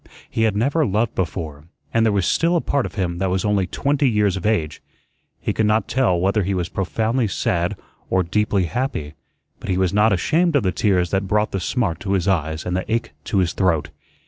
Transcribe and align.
He 0.27 0.41
had 0.49 0.55
never 0.55 0.83
loved 0.83 1.13
before, 1.13 1.65
and 1.93 2.03
there 2.03 2.11
was 2.11 2.25
still 2.25 2.55
a 2.55 2.59
part 2.59 2.87
of 2.87 2.95
him 2.95 3.19
that 3.19 3.29
was 3.29 3.45
only 3.45 3.67
twenty 3.67 4.09
years 4.09 4.35
of 4.35 4.47
age. 4.47 4.81
He 5.39 5.53
could 5.53 5.67
not 5.67 5.87
tell 5.87 6.19
whether 6.19 6.41
he 6.41 6.55
was 6.55 6.69
profoundly 6.69 7.27
sad 7.27 7.77
or 8.09 8.23
deeply 8.23 8.63
happy; 8.63 9.13
but 9.59 9.69
he 9.69 9.77
was 9.77 9.93
not 9.93 10.11
ashamed 10.11 10.55
of 10.55 10.63
the 10.63 10.71
tears 10.71 11.11
that 11.11 11.27
brought 11.27 11.51
the 11.51 11.59
smart 11.59 11.99
to 11.99 12.13
his 12.13 12.27
eyes 12.27 12.65
and 12.65 12.75
the 12.75 12.91
ache 12.91 13.11
to 13.25 13.37
his 13.37 13.53
throat. 13.53 13.91